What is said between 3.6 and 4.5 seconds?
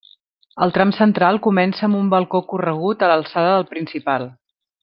principal.